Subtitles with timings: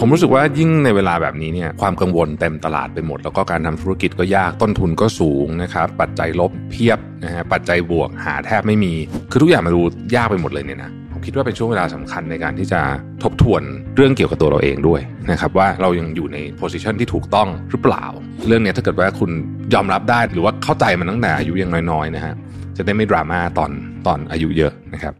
[0.00, 8.94] ผมรู้สึกว่ายิ่งในเวลาแบบนี้เนี่ยความกังวลเต็มตลาดไปหมด แล้วก็การทำธุรกิจก็ยากต้นทุนก็สูงนะครับปัจจัยลบเพียบนะฮะปัจจัยบวกหาแทบไม่มี
[9.30, 9.82] คือทุกอย่างมันดู
[10.16, 12.80] ยากไปหมดเลยเนี่ยนะผมคิดว่าเป็นช่วงเวลาสำคัญในการที่จะ
[13.22, 13.62] ทบทวน
[13.96, 15.00] เรื่องเกี่ยวกับตัวเราเองด้วย
[15.30, 18.04] นะครับว่าเรายังอยู่ในโพสิชันที่ถูกต้องหรือเปล่า
[18.46, 19.30] เรื่องนี้ถ้าเกิดว่าคุณ
[19.74, 22.34] ยอมรับได้หรือว่าเข้าใจมันตั้งแต่อายุยังน้อยๆนะฮะ
[22.76, 23.70] จะได้ไม่ดราม่าตอน
[24.06, 25.14] ตอนอายุเยอะนะครับ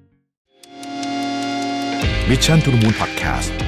[2.29, 3.68] Mission to the Moon Podcast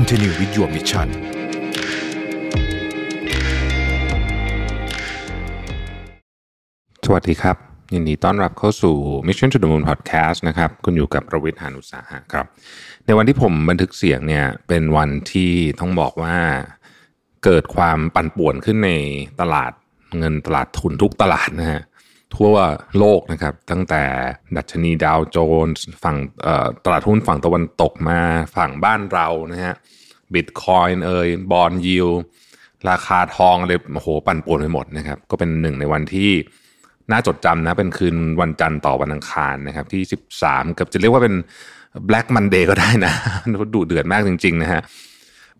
[0.00, 1.08] Continue with your mission
[7.04, 7.56] สวัสดีครับ
[7.94, 12.46] ยินดีต้อนรับเข้าสู่ Mission to the Moon Podcast นะครับ คุณอยู่กับประวิทย์หานุสาหะครับ
[13.06, 16.36] ในวันที่ผมบันทึกเสียงเนี่ยเป็นวันที่ต้องบอกว่า
[17.44, 18.90] เกิดความปั่นป่วนขึ้นใน
[19.40, 19.72] ตลาด
[20.18, 21.82] เงินตลาดทุนทุกตลาดนะฮะ
[22.36, 22.54] ทั่ว
[22.98, 24.02] โลกนะครับ ตั้งแต่
[24.56, 26.16] ดัชนีดาวโจนส์ฝั่ง
[26.84, 28.20] ตลาดหุ้นฝั่งตะวันตกมา
[28.56, 29.74] ฝั่งบ้านเรานะฮะ
[30.32, 32.08] บิตคอยน์เอยบอลยิว
[32.90, 36.30] ราคาทองเลยโอ้โหปั่นป่วนไปหมดนะครับ ก็เป็นหนึ่งในวันที่
[37.10, 40.02] น่าจดจำนะ เป็นคืนวันจันทร์ต่อวันอังคารนะครับ ที่
[40.40, 41.34] 13 กับจะเรียกว่าเป็น
[42.08, 43.14] Black Monday ก็ได้นะ
[43.74, 44.80] ดูเดือดมากจริง ๆ นะฮะ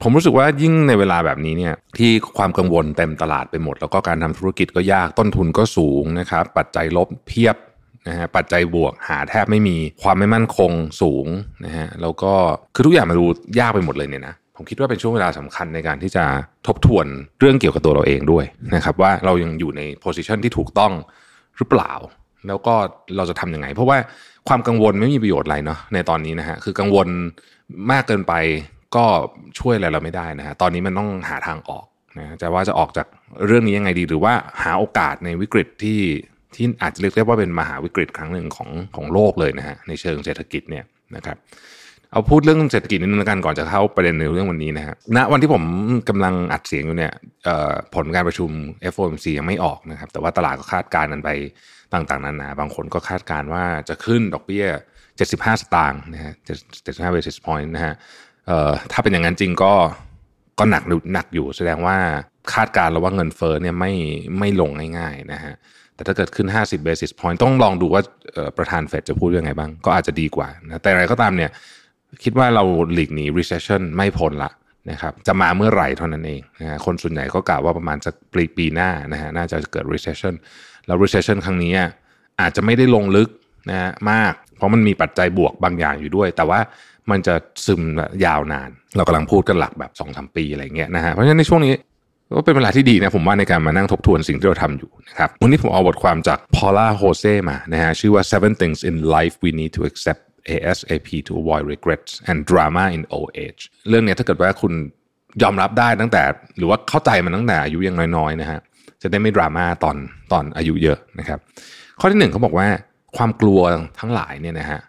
[0.02, 7.56] ผมรู้สึกว่ายิ่งในเวลาแบบนี้เนี่ยที่ความกังวลเต็มตลาดไปหมด แล้วก็การทำธุรกิจก็ยากต้นทุนก็สูงนะครับปัจจัยลบเพียบ
[8.08, 11.26] นะฮะปัจจัยบวกหาแทบไม่มีความไม่มั่นคงสูง
[11.64, 12.32] นะฮะแล้วก็
[12.74, 13.26] คือทุกอย่างมันดู
[13.60, 16.24] ยากไปหมดเลยเนี่ยนะผมคิดว่าเป็นช่วงเวลาสำคัญในการที่จะ
[16.66, 17.06] ทบทวน
[17.40, 20.92] เรื่องเกี่ยวกับตัวเราเองด้วยนะครับว่าเรายังอยู่ในโพสิชันที่ถูกต้อง
[21.56, 21.92] หรือเปล่า
[22.48, 22.74] แล้วก็
[23.16, 23.98] เราจะทํำยังไง เพราะว่า
[24.48, 27.08] ความกังวลไม่มีประโยชน์อะไรเนาะในตอนนี้นะฮะคือกังวล
[27.90, 28.32] มากเกินไป
[28.96, 29.04] ก็
[29.58, 31.86] ช่วยอะไรเราไม่ได้นะฮะตอนนี้มันต้องหาทางออก
[32.18, 33.06] นะจะว่าจะออกจาก
[33.46, 36.00] เรื่องนี้ยังไงดี หรือว่าหาโอกาสในวิกฤตที่
[36.54, 40.84] ที่อาจจะเรียกได้ว่าเป็นมหาวิกฤตครั้งหนึ่งของของโลกเลยนะฮะในเชิงเศรษฐกิจเนี่ย
[41.16, 41.36] นะครับ
[42.10, 45.62] เอาพูดเรื่องเศรษฐกิจนิดนึงกันก่อนจะเข้าประเด็นในเรื่องวันนี้นะฮะณวันที่ผม
[46.08, 47.12] กำลังอัดเสียงอยู่เนี่ย
[47.94, 48.50] ผลการประชุม
[48.92, 51.30] FOMC ยังไม่ออกนะครับ แต่ว่าตลาดก็คาดการณ์กันไป
[51.94, 54.66] ต่างๆนานาบางคนก็คาดการณ์ว่าจะขึ้นดอกเบี้ย
[55.14, 56.32] 75 สตางค์นะฮะ
[56.74, 57.94] 75 basis point นะฮะ
[58.92, 59.72] ถ้าเป็นอย่างนั้นจริงก็
[60.58, 60.82] ก็หนัก
[61.14, 61.96] หนักอยู่แสดงว่า
[62.52, 63.92] คาดการณ์แล้วว่าเงินเฟ้อเนี่ยไม่
[64.38, 65.54] ไม่ลงง่ายๆนะฮะ
[65.94, 68.02] แต่ถ้าเกิดขึ้น 50 basis point ต้องลองดูว่า
[68.58, 71.50] ประธานเฟดจะพูดยังไงบ้าง ก็อาจจะดีกว่านะแต่อะไรก็ตามเนี่ย
[72.22, 74.50] คิดว่าเราหลีกหนี recession ไม่พ้นละ
[74.90, 80.34] นะครับจะมาเมื่อไหร่เท่านั้นเองนะฮะคนส่วนใหญ่ก็กล่าวว่าประมาณสักปีปีหน้านะฮะน่าจะเกิด recession
[80.86, 81.72] แล้ว recession ครั้งนี้
[82.40, 83.28] อาจจะไม่ได้ลงลึก
[83.70, 86.60] นะฮะมาก เพราะมันมีปัจจัยบวกบางอย่างอยู่ด้วย แต่ว่า
[87.10, 87.34] มันจะ
[87.66, 87.82] ซึม
[88.24, 91.74] ยาวนาน เรากำลังพูดกันหลักแบบสองสามปีอะไรเงี้ยนะฮะเพราะฉะนั้นในช่วงนี้
[92.36, 103.02] ก็เป็นเวลาที่ดีนะผมว่าในการมานั่งทบทวนสิ่งที่เราทำอยู่นะครับวันนี้ผมเอาบทความจากพอล่าโฮเซมานะฮะชื่อว่า seven things in life we need to accept ASAP to avoid regrets and drama in
[103.16, 104.72] old age เรื่องนี้ถ้าเกิดว่าคุณ
[105.42, 106.22] ยอมรับได้ตั้งแต่
[106.56, 108.60] หรือว่าเข้าใจมันตั้งแต่อายุยังน้อยๆนะฮะ
[109.02, 109.96] จะได้ไม่ดราม่าตอน
[110.32, 111.38] ตอนอายุเยอะนะครับ
[112.00, 112.66] ข้อที่หนึ่งเขาบอกว่า
[113.16, 113.60] ความกลัว
[114.00, 114.80] ทั้งหลายเนี่ยนะฮะ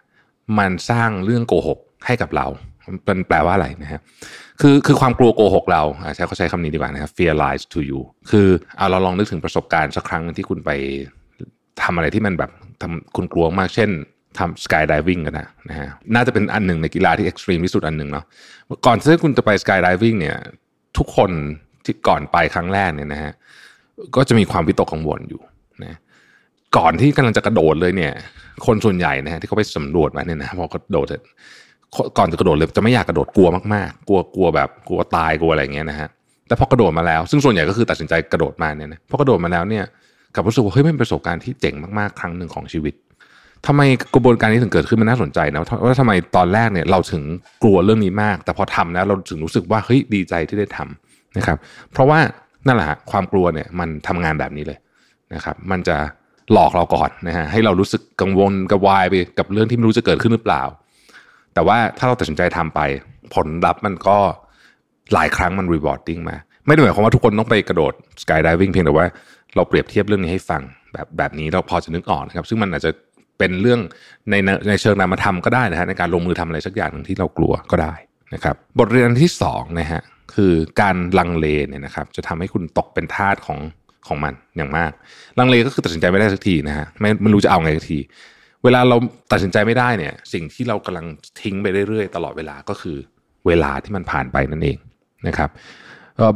[0.58, 2.46] มันสร้างเรื่องโกหก ให้กับเรา
[3.04, 4.00] เป็นแปลว่าอะไรนะฮะ
[4.60, 5.82] คือคือความกลัวโกหกเรา
[6.14, 10.70] ใช้เขาใช้คำนี้ดีกว่านะครับ fear lies to you คือเอาเราลองนึกถึงประสบการณ์สักครั้งที่คุณไป
[11.82, 12.50] ทำอะไรที่มันแบบ
[12.82, 13.90] ทำคุณกลัวมากเช่น
[14.38, 18.24] ทำสกายดิวิ่งกันนะนะฮะน่าจะเป็นอันหนึ่งในกีฬาที่เอ็กซ์ตรีมที่สุดอันหนึ่งเนาะ
[18.86, 20.36] ก่อนที่คุณจะไปสกายดิวิ่งเนี่ย
[20.98, 21.30] ทุกคน
[21.84, 23.32] ที่ก่อนไปครั้งแรกเนี่ยนะฮะ
[24.16, 25.42] ก็จะมีความวิตกกังวลอยู่
[25.84, 25.98] นะ
[26.76, 28.12] ก่อนที่กำลังจะกระโดดเลยเนี่ย
[28.66, 31.06] คนส่วนใหญ่นะฮะที่เขาไปสำรวจมาเนี่ยนะพอกระโดด
[32.18, 36.08] ก่อนจะกระโดดเลยจะไม่อยากกระโดดกลัวมากๆ กลัวกลัวแบบกลัวตายกลัวอะไรเงี้ยนะฮะ
[36.48, 39.84] แต่พอกระโดดมาแล้ว ซึ่งส่วนใหญ่ก็คือตัดสินใจกระโดดมาเนี่ยนะพอกระโดดมาแล้วเนี่ย
[40.34, 42.94] กับรู้สึกว่าเฮ้ยมันเป็นประสบการณ์ที่เจ๋งมากๆ ครั้งหนึ่งของชีวิต
[43.66, 43.82] ทำไม
[44.14, 47.22] กระบวนการนี้ถึงเกิดขึ้นมันน่าสนใจนะว่าทำไมตอนแรกเนี่ยเราถึง
[47.62, 51.56] กลัวเรื่องนี้มาก แต่พอทำแล้วเราถึงรู้สึกว่าเฮ้ยดีใจที่ได้ทำนะครับ
[51.92, 52.18] เพราะว่า
[52.66, 54.78] นั่นแหละความกลัวเนี่ยมันทำงานแบบนี้เลย
[55.34, 55.96] นะครับ มันจะ
[56.52, 60.62] หลอกเราก่อนนะฮะให้เรารู้สึกกังวลกระวายไปกับเรื่องที่ไม่รู้จะเกิดขึ้นหรือเปล่า
[61.56, 62.80] แต่ว่าถ้าเราตัดสินใจทำไป
[63.34, 64.16] ผลลัพธ์มันก็
[65.14, 66.36] หลายครั้งมัน rewarding มา
[66.66, 67.92] ไม่ได้หมายความว่าทุกคนต้องไปกระโดด
[68.22, 69.06] skydiving เพียงแต่ว่า
[69.54, 70.62] เราเปรียบเทียบเรื่องนี้ให้ฟัง
[70.92, 72.90] แบบแบบนี้เราพอจะนึกออกนะครับ ซึ่งมันอาจจะ
[73.38, 73.80] เป็นเรื่อง
[74.30, 74.34] ใน
[74.68, 77.94] ในเชิงนามธรรมก็ได้นะฮะในการลงมือทำอะไรสักอย่างหนึ่งที่เรากลัวก็ได้
[78.34, 80.02] นะครับ บทเรียนที่2นะฮะ
[80.34, 83.58] คือการลังเลเนี่ยนะครับ จะทำให้คุณตกเป็นทาสของ
[84.06, 84.92] ของมันอย่างมาก
[85.38, 87.98] ลังเลก็คือตัดสินใจไม่ได้สักทีนะฮะไม่ไม่รู้จะเอาไงสักที
[88.66, 88.96] เวลาเรา
[89.32, 91.06] ตัดสินใจไม่ได้เนี่ย สิ่งที่เรากำลัง
[91.40, 92.96] ทิ้งไปเรื่อยๆ ตลอดเวลาก็คือ
[93.46, 94.78] เวลาที่มันผ่านไปนั่นเอง
[95.28, 95.50] นะครับ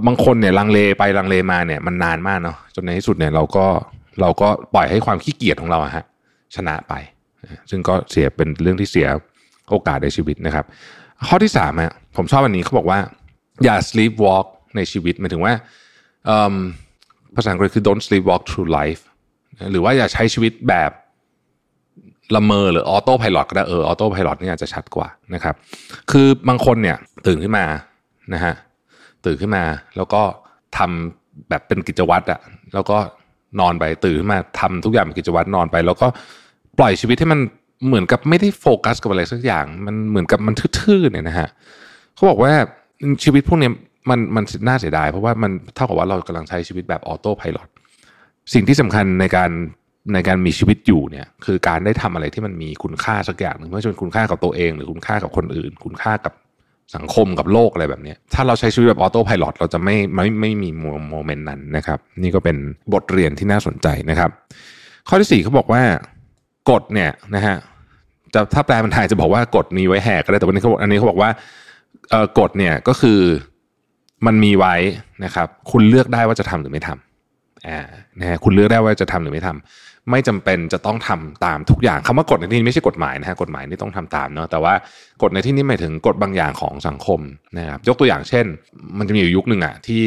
[0.06, 3.66] บางคนเนี่ยลังเลไปลังเลมาเนี่ยมันนานมากเนาะจนในที่สุดเนี่ยเราก็
[4.20, 6.04] เราก็ปล่อยให้ความขี้เกียจของเราฮะ
[6.56, 6.94] ชนะไป
[7.70, 9.08] ซึ่งก็เสียเป็นเรื่องที่เสีย
[9.70, 10.64] โอกาสในชีวิตนะครับ
[11.26, 12.98] ข้อที่สามฮะผมชอบอันนี้เขาบอกว่า
[13.64, 15.52] อย่า sleep walk ในชีวิตหมายถึงว่า
[17.36, 19.02] ภาษาอังกฤษคือ don't sleep walk through life
[19.70, 20.90] หรือว่าอย่าใช้ชีวิตแบบ
[22.35, 25.55] ละเมอหรือออโต้พายロก็ได้เออออโต้พายロนี่อาจจะชัดกว่านะครับ
[26.11, 27.65] คือบางคนเนี่ยตื่นขึ้นมา
[28.33, 28.53] นะฮะ
[29.25, 29.63] ตื่นขึ้นมา
[29.95, 30.21] แล้วก็
[30.77, 32.39] ทำแบบเป็นกิจวัตรอะ
[32.73, 32.97] แล้วก็
[33.59, 36.07] นอนไปตื่นขึ้นมาทำทุกอย่างเป็นกิจวัตรนอนไป แล้วก็
[36.79, 37.39] ปล่อยชีวิตให้มัน
[37.87, 41.49] เหมือนกับไม่ได้โฟกัสกับอะไรสักอย่าง มันเหมือนกับมันทื่อๆเนี่ยนะฮะ
[42.15, 42.53] เขาบอกว่า
[43.23, 43.69] ชีวิตพวกนี้
[44.09, 47.57] มันมันน่าเสียดายเพราะว่ามันเท่ากับว่าเรากำลังใช้ชีวิตแบบออโต้พายロ
[48.53, 49.51] สิ่งที่สำคัญในการ
[50.12, 56.34] ในการมีชีวิตอยู่เนี่ยคือการได้ทำอะไรที่มันมีคุณค่าสักอย่างหนึ่งไม่ว่าจะเป็นคุณค่ากับตัวเอง หรือคุณค่ากับคนอื่น คุณค่ากับ
[56.96, 60.70] สังคมกับโลกอะไรแบบนี้ถ้าเราใช้ชีวิตแบบ autopilot เราจะไม่ไม่ไม่มี
[61.10, 62.56] โมเมนต์นั้นนะครับ นี่ก็เป็น
[62.92, 64.30] บทเรียนที่น่าสนใจนะครับ
[65.08, 65.82] ข้อที่สี่เขาบอกว่า
[66.70, 67.56] กฎเนี่ยนะฮะ
[68.34, 71.30] จะถ้าแปลเป็นไทยจะบอกว่ากฎมีไว้แหกก็ได้แต่วันนี้เขาอันนี้เขาบอกว่า
[72.10, 73.20] เออกฎเนี่ยก็คือ
[74.26, 74.74] มันมีไว้
[75.24, 77.09] นะครับ คุณเลือกได้ว่าจะทำหรือไม่ทำ
[77.68, 77.80] อ่า
[78.20, 84.74] นะฮะคุณเลือกได้ว่าจะทำหรือไม่ทำไม่จำเป็นจะต้องทำตามทุกอย่างคำว่ากฎในที่นี้ไม่ใช่กฎหมายนะฮะกฎหมายนี่ต้องทำตามเนาะแต่ว่า
[85.22, 87.20] กฎในที่นี้หมายถึงกฎบางอย่างของสังคม
[87.58, 88.46] นะครับยกตัวอย่างเช่น
[88.98, 90.04] มันจะมีอยู่ยุคหนึ่งอะที่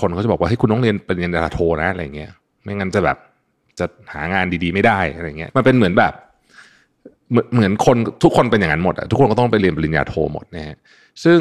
[0.00, 2.30] คนเขาจะบอกว่าให้คุณต้องเรียนปริญญาโทนะอะไรเงี้ย
[2.62, 3.16] ไม่งั้นจะแบบ
[3.78, 6.12] จะหางานดีๆไม่ได้อะไรเงี้ยมันเป็นเหมือนแบบ
[7.52, 10.76] เหมือนคนทุกคนเป็นอย่างนั้นหมดอะทุกคนก็ต้องไปเรียนปริญญาโทหมดนะฮะ
[11.24, 11.40] ซึ่ง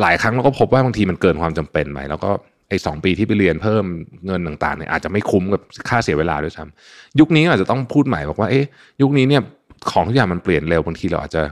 [0.00, 2.30] หลายครั้งเราก็พบว่าบางทีมันเกินความจำเป็นไปแล้วก็
[2.68, 3.84] ไอ้สองปีที่ไปเรียนเพิ่ม
[4.26, 8.64] เงินต่างๆเนี่ยอาจจะไม่คุ้มกับค่าเสียเวลาด้วยซ้ำยุคนี้อาจจะต้องพูดใหม่บอกว่าเอ๊ะ
[9.02, 9.42] ยุคนี้เนี่ย
[9.90, 11.42] ของทุกอย่างมันเปลี่ยนเร็วบางทีเราอาจจะ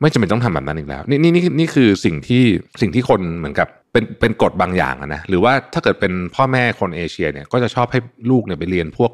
[0.00, 2.42] ไม่จำเป็นต้องทำแบบนั้นอีกแล้ว นี่นี่นี่นี่คือสิ่งที่
[2.80, 9.10] สิ่งที่คนเหมือนกับเป็นเป็นกฎบางอย่างนะหรือว่าถ้าเกิดเป็นพ่อแม่คนเอเชียเนี่ยก็จะชอบให้ลูกเนี่ยไปเรียนพวก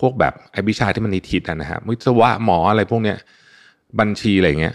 [0.00, 3.16] พวกแบบไอ้วิชาที่มันนิทิศนะฮะวิศวะหมออะไรพวกเนี้ย
[4.00, 4.74] บัญชีอะไรเงี้ย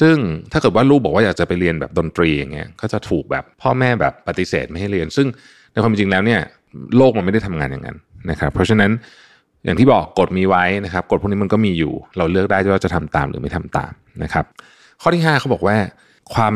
[0.00, 0.16] ซึ่ง
[0.52, 5.26] ถ้าเกิดว่าลูกบอกว่าอยากจะไปเรียนแบบดนตรีอย่างเงี้ยก็จะถูกแบบพ่อแม่แบบปฏิเสธไม่ให้เรียน ซึ่ง
[5.72, 6.40] ในความจริงแล้วเนี่ย
[6.96, 7.96] โลกมันไม่ได้ทำงานอย่างนั้น
[8.30, 8.90] นะครับ เพราะฉะนั้น
[9.64, 13.92] อย่างที่บอกกฎมีไว้นะครับกฎพวกนี้มันก็มีอยู่ เราเลือกได้ว่าจะทำตามหรือไม่ทำตาม
[14.22, 14.44] นะครับ
[15.02, 15.76] ข้อที่5เขาบอกว่า
[16.34, 16.54] ความ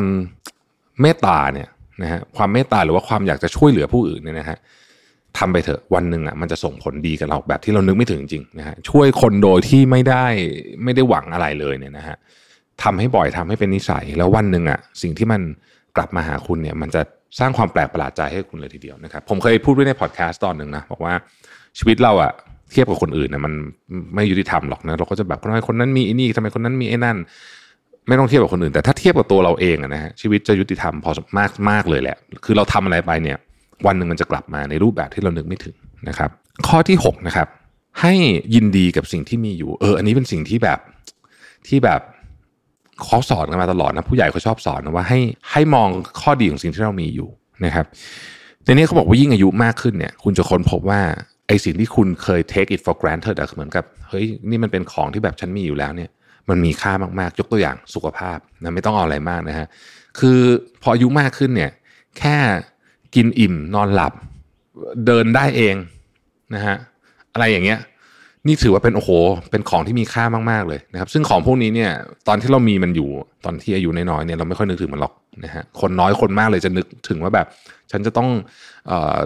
[1.01, 1.69] เมตตาเนี่ย
[2.03, 4.59] นะฮะความเมตตาหรือว่าความอยากจะช่วยเหลือผู้อื่นเนี่ยนะฮะ
[5.39, 10.27] ทำไปเถอะวันหนึ่งอะมันจะส่งผลดีกับเราแบบที่เรานึกไม่ถึงจริงนะฮะช่วยคนโดยที่ไม่ได้
[10.85, 12.17] ไม่ได้หวังอะไรเลยเนี่ยนะฮะ
[12.83, 15.41] ทำให้บ่อยทำให้เป็นนิสัย แล้ววันหนึ่งอะสิ่งที่มัน
[15.97, 17.03] กลับมาหาคุณเนี่ย มันจะ
[17.39, 21.15] สร้างความแปลกประหลาดใจให้คุณเลยทีเดียวนะครับ ผมเคยพูดไว้ในพอดแคสต์ตอนหนึ่งนะบอกว่า
[21.79, 22.33] ชีวิตเราอะ
[22.73, 23.53] เทียบกับคนอื่นนะมัน
[24.15, 27.17] ไม่ยุติธรรมหรอกนะเราก็จะแบบทำไมคนนั้นมีไอ้นี่ทำไมคนนั้นมีไอ้นั่น
[28.09, 33.39] ไม่ต้องเทียบกับคนอื่น แต่ถ้าเทียบกับตัวเราเองนะฮะชีวิตจะยุติธรรมพอมากมากเลยแหละ คือเราทำอะไรไปเนี่ย
[33.87, 35.77] วันหนึ่งมันจะกลับมาในรูปแบบที่เรานึกไม่ถึง
[36.09, 36.31] นะครับ
[36.69, 37.49] ข้อที่6นะครับ
[38.01, 38.15] ให้
[38.55, 40.79] ยินดีกับสิ่งที่มีอยู่ เออ อันนี้เป็นสิ่งที่แบบ
[41.69, 42.01] ที่แบบ
[43.05, 45.21] เขาสอนกันมาตลอดนะผู้ใหญ่เขาชอบสอนนะว่าให้
[45.53, 45.89] ให้มอง
[46.21, 47.29] ข้อดีของสิ่งที่เรามีอยู่
[47.65, 47.87] นะครับ
[48.65, 51.01] ในนี้เขาบอกว่ายิ่งอายุมากขึ้นเนี่ย คุณจะค้นพบว่า
[51.47, 56.11] ไอ้สิ่งที่คุณเคย take it for granted เหมือนกับเฮ้ยนี่มันเป็นของที่แบบฉันมีอยู่แล้วเนี่ย
[56.49, 59.67] มันมีค่ามากๆ ยกตัวอย่างสุขภาพนะไม่ต้องเอาอะไรมากนะฮะ
[60.19, 60.39] คือ
[60.83, 61.71] พออายุมากขึ้นเนี่ย
[62.19, 62.37] แค่
[63.15, 64.13] กินอิ่มนอนหลับ
[65.07, 65.75] เดินได้เอง
[66.55, 66.77] นะฮะ
[67.33, 67.79] อะไรอย่างเงี้ย
[68.49, 69.11] นี่ถือว่าเป็นโอ้โห
[69.51, 71.91] เป็นของที่มีค่ามากๆเลยนะครับ ซึ่งของพวกนี้เนี่ย
[72.29, 73.09] ตอนที่เรามีมันอยู่
[73.45, 75.13] ตอนที่อายุน้อยๆเนี่ยเราไม่ค่อยนึกถึงมันหรอก
[75.45, 77.47] นะฮะ คนน้อยคนมากเลยจะนึกถึงว่าแบบ
[77.91, 78.29] ฉันจะต้อง
[78.91, 79.19] ออ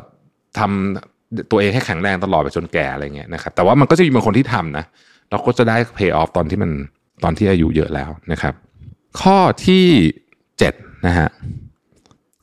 [0.58, 4.84] ทำตัวเองให้แข็งแรงตลอดไปจนแก่อะไรเงี้ยนะครับ แต่ว่ามันก็จะมีบางคนที่ทำนะ
[5.30, 6.70] เราก็จะได้ pay off ตอนที่มัน
[7.24, 8.54] ตอนที่อายุเยอะแล้วนะครับ
[9.20, 9.84] ข้อที่
[10.58, 10.74] เจ็ด
[11.06, 11.28] นะฮะ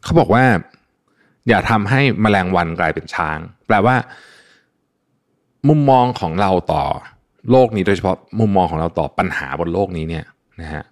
[0.04, 0.44] เขาบอกว่า
[1.50, 3.96] อย่าทำให้แมลงวันกลายเป็นช้าง แปลว่า
[5.68, 6.84] มุมมองของเราต่อ
[7.52, 10.26] โลกนี้โดยเฉพาะมุมมองของเราต่อปัญหาบนโลกนี้เนี่ย
[10.62, 10.84] นะฮะ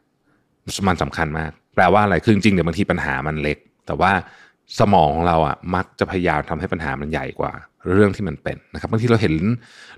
[0.88, 3.58] มันสำคัญมาก แปลว่าอะไรคือจริงๆเดี๋ยวบางทีปัญหามันเล็ก
[3.88, 4.12] แต่ว่า
[4.80, 7.52] สมองของเราอะมักจะพยายามทำให้ปัญหามันใหญ่กว่า
[7.94, 9.34] เรื่องที่มันเป็นนะครับบางทีเราเห็น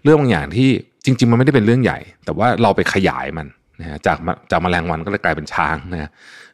[0.03, 0.69] เรื่องบางอย่างที่
[1.05, 3.47] จริง ๆ มันไม่ได้เป็นเรื่องใหญ่ แต่ว่าเราไปขยายมัน
[3.79, 4.17] นะฮะจาก
[4.51, 6.09] จากแมลงวันก็เลยกลายเป็นช้างนะ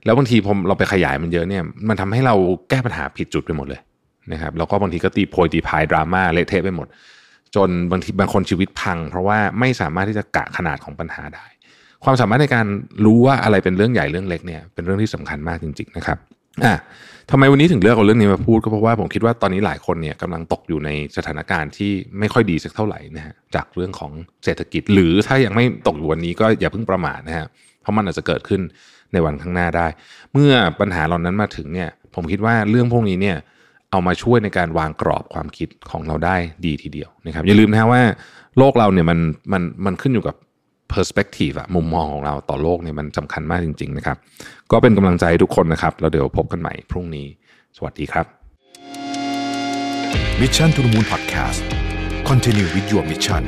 [0.05, 2.35] แล้วบางทีพอเราไปขยายมันเยอะเนี่ย มันทำให้เรา
[2.69, 3.81] แก้ปัญหาผิดจุดไปหมดเลย
[4.31, 6.87] นะครับแล้วก็บางทีก็ตีโพยตีพายดราม่าเละเทะไปหมด
[7.55, 11.45] จนบางทีบางคนชีวิตพัง เพราะว่าไม่สามารถที่จะกะขนาดของปัญหาได้
[12.03, 12.65] ความสามารถในการ
[13.05, 16.17] รู้ว่าอะไรเป็นเรื่องใหญ่เรื่องเล็กเนี่ยเป็นเรื่องที่สำคัญมากจริง ๆ นะครับ
[16.65, 16.75] อะ
[17.31, 24.11] ทำไมวันนี้ถึงเลือกเอาเรื่องนี้มาพูดก็เพราะว่าผมคิดว่าตอนนี้หลายคนเนี่ยกำลังตกอยู่ในสถานการณ์ที่ไม่ค่อยดีสักเท่าไหร่นะฮะจากเรื่องของ
[24.45, 27.45] เศรษฐกิจ หรือถ้ายังไม่ตกอยู่วันนี้ก็อย่าเพิ่งประมาทนะฮะ
[27.81, 28.61] เพราะมันอาจจะเกิดขึ้น
[29.13, 29.87] ในวันข้างหน้าได้
[30.33, 33.37] เมื่อปัญหาเหล่านั้นมาถึงเนี่ยผมคิดว่าเรื่องพวกนี้เนี่ย
[33.95, 36.35] เอามาช่วยในการวางกรอบความคิดของเราได้
[36.65, 38.01] ดีทีเดียวนะครับ อย่าลืมนะว่า
[38.57, 39.19] โลกเราเนี่ยมัน
[39.53, 40.35] มันมันขึ้นอยู่กับ
[40.93, 44.17] perspective อะมุมมองของเราต่อโลกเนี่ยมันสำคัญมากจริง ๆ นะครับ
[44.71, 47.27] ก็เป็นกำลังใจให้ทุกคนนะครับ แล้วเดี๋ยวพบกันใหม่พรุ่งนี้
[47.77, 48.25] สวัสดีครับ
[50.41, 51.61] Mission to the Moon Podcast
[52.29, 53.43] Continue with your mission